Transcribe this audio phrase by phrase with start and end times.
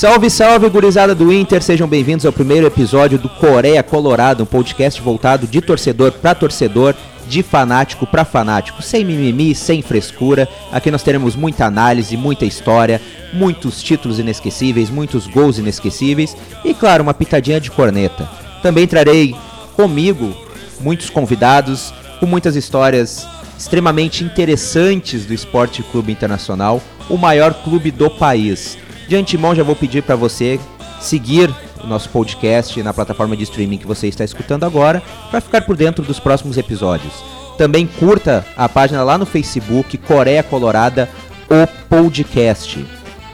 [0.00, 4.98] Salve, salve, gurizada do Inter, sejam bem-vindos ao primeiro episódio do Coreia Colorado, um podcast
[4.98, 6.94] voltado de torcedor para torcedor,
[7.28, 10.48] de fanático para fanático, sem mimimi, sem frescura.
[10.72, 12.98] Aqui nós teremos muita análise, muita história,
[13.34, 18.26] muitos títulos inesquecíveis, muitos gols inesquecíveis e, claro, uma pitadinha de corneta.
[18.62, 19.36] Também trarei
[19.76, 20.34] comigo
[20.80, 28.08] muitos convidados com muitas histórias extremamente interessantes do Esporte Clube Internacional, o maior clube do
[28.08, 28.78] país.
[29.10, 30.60] De antemão já vou pedir para você
[31.00, 35.62] seguir o nosso podcast na plataforma de streaming que você está escutando agora, para ficar
[35.62, 37.12] por dentro dos próximos episódios.
[37.58, 41.08] Também curta a página lá no Facebook Coreia Colorada,
[41.50, 42.86] o podcast.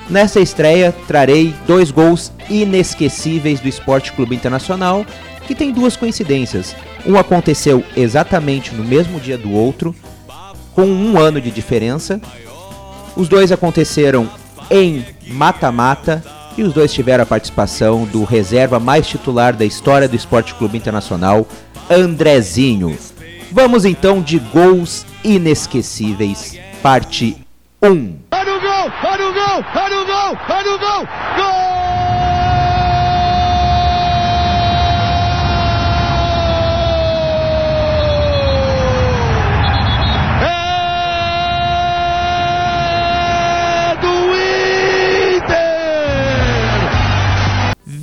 [0.08, 5.04] Nessa estreia, trarei dois gols inesquecíveis do Esporte Clube Internacional,
[5.46, 6.74] que tem duas coincidências.
[7.04, 9.94] Um aconteceu exatamente no mesmo dia do outro,
[10.74, 12.18] com um ano de diferença.
[13.14, 14.26] Os dois aconteceram
[14.70, 16.22] em mata-mata
[16.56, 20.78] e os dois tiveram a participação do reserva mais titular da história do Esporte Clube
[20.78, 21.46] Internacional,
[21.90, 22.96] Andrezinho.
[23.52, 27.36] Vamos então de gols inesquecíveis, parte
[27.82, 28.16] 1.
[28.32, 28.92] Olha o gol!
[29.04, 29.64] Olha o gol!
[29.74, 30.38] Olha o gol!
[30.48, 31.08] Olha o gol!
[31.36, 31.75] Gol!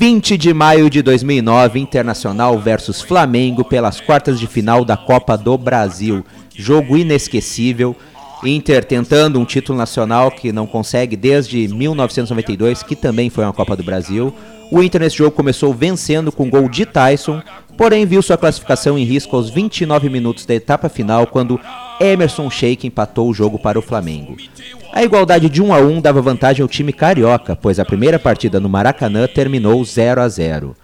[0.03, 5.57] 20 de maio de 2009, Internacional versus Flamengo pelas quartas de final da Copa do
[5.57, 6.25] Brasil.
[6.53, 7.95] Jogo inesquecível.
[8.43, 13.77] Inter tentando um título nacional que não consegue desde 1992, que também foi uma Copa
[13.77, 14.35] do Brasil.
[14.69, 17.41] O Inter nesse jogo começou vencendo com gol de Tyson,
[17.77, 21.57] porém viu sua classificação em risco aos 29 minutos da etapa final, quando
[22.03, 24.35] Emerson Sheik empatou o jogo para o Flamengo.
[24.91, 28.59] A igualdade de 1 a 1 dava vantagem ao time carioca, pois a primeira partida
[28.59, 30.75] no Maracanã terminou 0 a 0.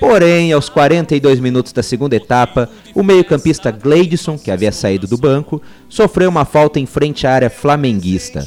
[0.00, 5.60] Porém, aos 42 minutos da segunda etapa, o meio-campista Gleidson, que havia saído do banco,
[5.88, 8.44] sofreu uma falta em frente à área flamenguista.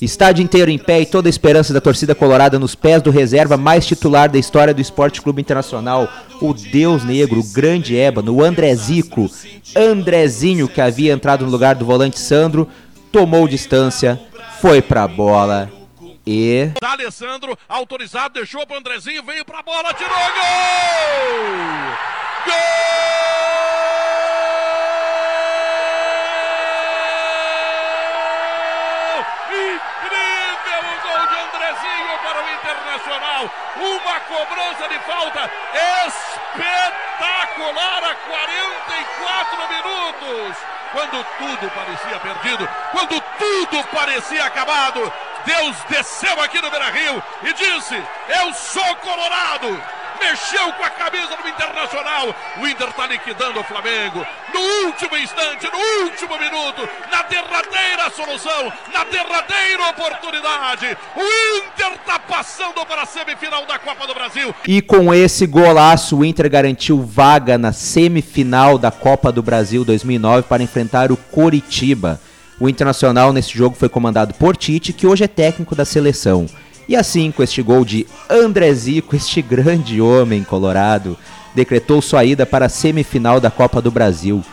[0.00, 3.56] Estádio inteiro em pé e toda a esperança da torcida colorada nos pés do reserva
[3.56, 6.08] mais titular da história do Esporte Clube Internacional,
[6.40, 9.30] o Deus Negro, o grande ébano, o Andrezico,
[9.74, 12.68] Andrezinho, que havia entrado no lugar do volante Sandro,
[13.10, 14.20] tomou distância,
[14.60, 15.70] foi pra bola
[16.26, 16.70] e.
[16.82, 21.46] Alessandro, autorizado, deixou pro Andrezinho, veio pra bola, tirou gol!
[22.44, 22.86] Gol!
[32.66, 33.50] Internacional.
[33.76, 35.50] Uma cobrança de falta
[36.56, 40.56] espetacular a 44 minutos.
[40.92, 45.12] Quando tudo parecia perdido, quando tudo parecia acabado,
[45.44, 49.82] Deus desceu aqui no Beira Rio e disse: Eu sou Colorado
[50.20, 52.34] mexeu com a camisa do Internacional.
[52.60, 54.26] O Inter está liquidando o Flamengo.
[54.52, 62.18] No último instante, no último minuto, na derradeira solução, na derradeira oportunidade, o Inter está
[62.18, 64.54] passando para a semifinal da Copa do Brasil.
[64.66, 70.42] E com esse golaço, o Inter garantiu vaga na semifinal da Copa do Brasil 2009
[70.48, 72.20] para enfrentar o Coritiba.
[72.58, 76.46] O Internacional nesse jogo foi comandado por Tite, que hoje é técnico da seleção.
[76.88, 81.16] E assim, com este gol de Andrezico, este grande homem colorado,
[81.54, 84.44] decretou sua ida para a semifinal da Copa do Brasil.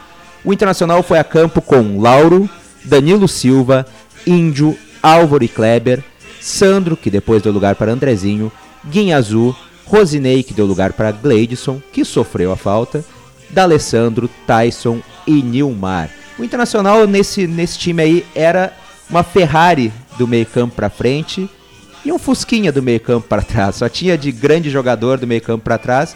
[0.43, 2.49] O Internacional foi a campo com Lauro,
[2.83, 3.85] Danilo Silva,
[4.25, 6.03] Índio, Álvaro e Kleber,
[6.41, 8.51] Sandro, que depois deu lugar para Andrezinho,
[8.85, 9.55] Guinhazu,
[9.85, 13.05] Rosinei, que deu lugar para Gleidson, que sofreu a falta,
[13.49, 16.09] D'Alessandro, Tyson e Nilmar.
[16.39, 18.73] O Internacional nesse, nesse time aí era
[19.09, 21.49] uma Ferrari do meio campo para frente
[22.05, 23.77] e um Fusquinha do meio campo para trás.
[23.77, 26.15] Só tinha de grande jogador do meio campo para trás,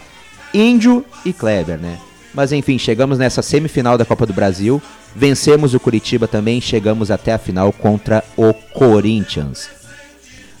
[0.52, 1.98] Índio e Kleber, né?
[2.34, 4.80] Mas enfim, chegamos nessa semifinal da Copa do Brasil,
[5.14, 9.68] vencemos o Curitiba também, chegamos até a final contra o Corinthians.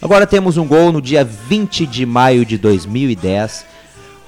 [0.00, 3.66] Agora temos um gol no dia 20 de maio de 2010.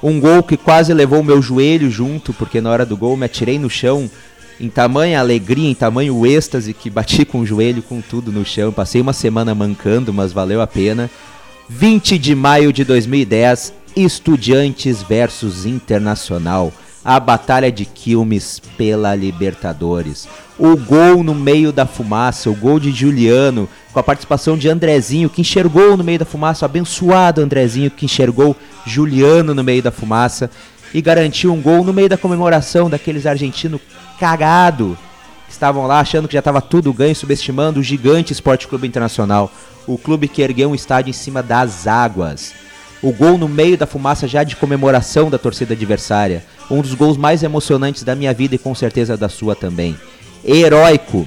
[0.02, 3.26] Um gol que quase levou o meu joelho junto, porque na hora do gol me
[3.26, 4.10] atirei no chão
[4.60, 8.70] em tamanha alegria, em tamanho êxtase, que bati com o joelho, com tudo no chão.
[8.70, 11.10] Passei uma semana mancando, mas valeu a pena.
[11.66, 16.70] 20 de maio de 2010, Estudiantes versus Internacional.
[17.02, 20.28] A batalha de Quilmes pela Libertadores.
[20.58, 25.30] O gol no meio da fumaça, o gol de Juliano, com a participação de Andrezinho,
[25.30, 28.54] que enxergou no meio da fumaça, o abençoado Andrezinho, que enxergou
[28.84, 30.50] Juliano no meio da fumaça
[30.92, 33.80] e garantiu um gol no meio da comemoração daqueles argentinos
[34.18, 34.96] cagado.
[35.48, 39.50] Estavam lá achando que já estava tudo ganho, subestimando o gigante Esporte Clube Internacional,
[39.86, 42.52] o clube que ergueu um estádio em cima das águas.
[43.02, 46.44] O gol no meio da fumaça já de comemoração da torcida adversária.
[46.70, 49.98] Um dos gols mais emocionantes da minha vida e com certeza da sua também.
[50.44, 51.26] Heróico.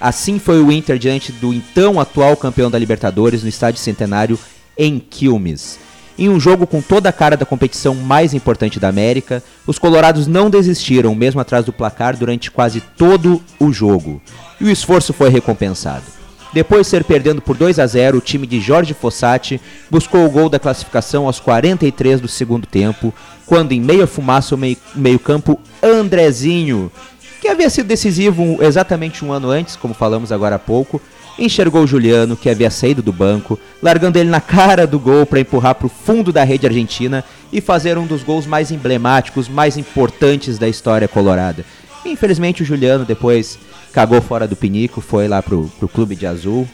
[0.00, 4.38] Assim foi o Inter diante do então atual campeão da Libertadores no Estádio Centenário
[4.76, 5.78] em Quilmes.
[6.20, 10.26] Em um jogo com toda a cara da competição mais importante da América, os colorados
[10.26, 14.20] não desistiram, mesmo atrás do placar, durante quase todo o jogo.
[14.60, 16.04] E o esforço foi recompensado.
[16.52, 19.58] Depois de ser perdendo por 2 a 0, o time de Jorge Fossati
[19.90, 23.14] buscou o gol da classificação aos 43 do segundo tempo,
[23.46, 24.58] quando em meia fumaça o
[24.94, 26.92] meio-campo Andrezinho,
[27.40, 31.00] que havia sido decisivo exatamente um ano antes, como falamos agora há pouco,
[31.38, 35.74] enxergou Juliano, que havia saído do banco, largando ele na cara do gol para empurrar
[35.74, 40.58] para o fundo da rede argentina e fazer um dos gols mais emblemáticos, mais importantes
[40.58, 41.64] da história colorada.
[42.04, 43.58] Infelizmente o Juliano depois
[43.92, 46.68] cagou fora do pinico, foi lá pro, pro clube de azul,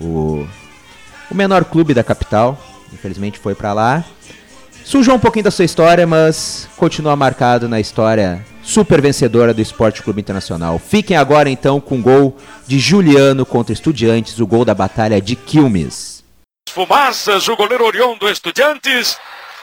[0.00, 0.46] o,
[1.30, 2.58] o menor clube da capital,
[2.92, 4.04] infelizmente foi para lá.
[4.84, 10.02] Sujou um pouquinho da sua história, mas continua marcado na história super vencedora do Esporte
[10.02, 10.78] Clube Internacional.
[10.78, 12.36] Fiquem agora então com o gol
[12.66, 16.24] de Juliano contra Estudiantes, o gol da batalha de Quilmes.
[16.70, 19.18] Fumaças, o goleiro Orion do Estudiantes.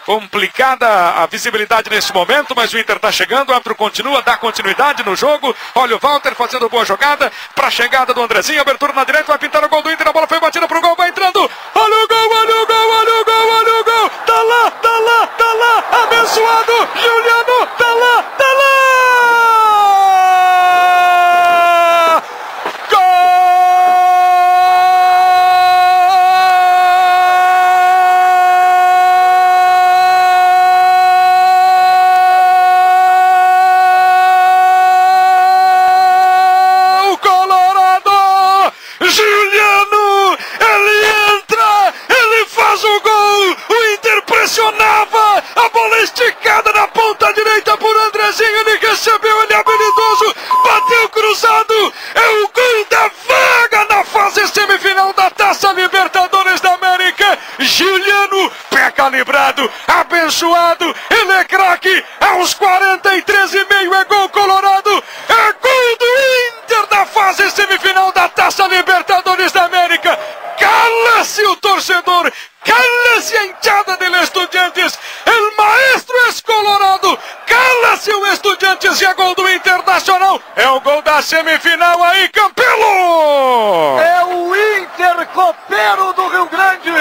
[0.07, 0.87] Complicada
[1.21, 5.17] a visibilidade nesse momento, mas o Inter está chegando, o árbitro continua, dá continuidade no
[5.17, 5.53] jogo.
[5.75, 9.37] Olha o Walter fazendo boa jogada para a chegada do Andrezinho, abertura na direita, vai
[9.37, 11.39] pintar o gol do Inter, a bola foi batida pro gol, vai entrando.
[11.75, 14.09] Olha o gol, olha o gol, olha o gol, olha o gol.
[14.25, 16.71] Tá lá, tá lá, tá lá, abençoado.
[16.95, 17.86] Juliano, tá
[60.27, 66.87] abençoado, ele é craque, aos 43 e meio é gol colorado, é gol do Inter
[66.87, 70.19] da fase semifinal da Taça Libertadores da América.
[70.59, 72.31] Cala-se o torcedor,
[72.65, 79.33] cala-se a hinchada de Estudiantes, el maestro é colorado, cala-se o Estudiantes e é gol
[79.33, 83.99] do Internacional, é o gol da semifinal aí, Campelo!
[83.99, 84.76] É o Inter
[85.37, 86.91] Copeiro do Rio Grande,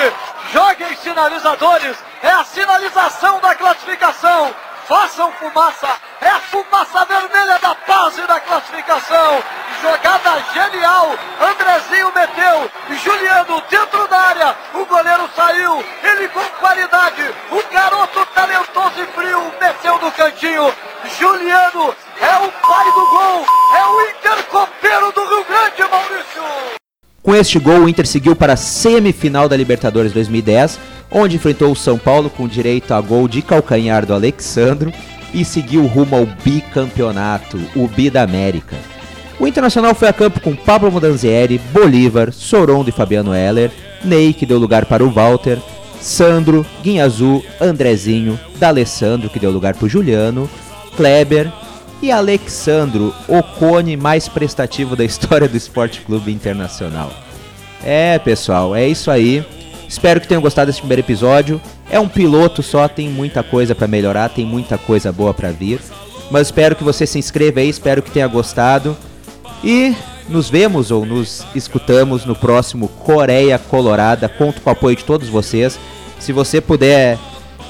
[0.53, 4.55] joguem sinalizadores, é a sinalização da classificação.
[4.87, 5.89] Façam fumaça,
[6.21, 9.43] é a fumaça vermelha da paz e da classificação.
[9.81, 12.71] Jogada genial, Andrezinho meteu,
[13.03, 19.55] Juliano dentro da área, o goleiro saiu, ele com qualidade, o garoto talentoso e frio
[19.59, 20.75] meteu no cantinho.
[21.19, 26.77] Juliano é o pai do gol, é o intercopeiro do Rio Grande, Maurício.
[27.27, 30.79] Com este gol, o Inter seguiu para a semifinal da Libertadores 2010
[31.11, 34.93] onde enfrentou o São Paulo com direito a gol de calcanhar do Alexandro
[35.35, 38.77] e seguiu rumo ao bicampeonato, o bi da América.
[39.41, 43.73] O Internacional foi a campo com Pablo Modanzieri, Bolívar, Sorondo e Fabiano Heller,
[44.05, 45.59] Ney, que deu lugar para o Walter,
[46.01, 50.49] Sandro, Guinhazu, Andrezinho, D'Alessandro, que deu lugar para o Juliano,
[50.97, 51.51] Kleber
[52.03, 57.11] e Alexandro, o cone mais prestativo da história do Esporte Clube Internacional.
[57.83, 59.45] É, pessoal, é isso aí.
[59.89, 61.61] Espero que tenham gostado desse primeiro episódio.
[61.89, 65.81] É um piloto só, tem muita coisa para melhorar, tem muita coisa boa para vir.
[66.31, 68.97] Mas espero que você se inscreva aí, espero que tenha gostado.
[69.63, 69.95] E
[70.29, 74.29] nos vemos ou nos escutamos no próximo Coreia Colorada.
[74.29, 75.79] Conto com o apoio de todos vocês.
[76.19, 77.19] Se você puder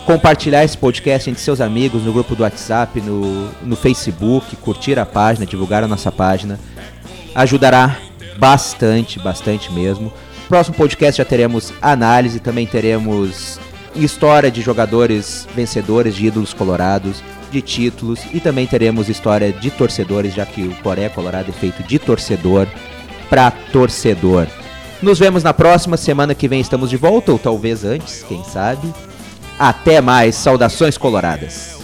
[0.07, 5.05] compartilhar esse podcast entre seus amigos no grupo do WhatsApp, no, no Facebook, curtir a
[5.05, 6.61] página, divulgar a nossa página,
[7.35, 7.99] ajudará
[8.39, 10.13] bastante, bastante mesmo.
[10.49, 13.59] Próximo podcast já teremos análise, também teremos
[13.97, 17.21] história de jogadores vencedores, de ídolos colorados,
[17.51, 21.83] de títulos e também teremos história de torcedores, já que o Coreia Colorado é feito
[21.83, 22.69] de torcedor
[23.29, 24.47] para torcedor.
[25.03, 28.95] Nos vemos na próxima semana que vem estamos de volta ou talvez antes, quem sabe.
[29.59, 31.76] Até mais, saudações coloradas.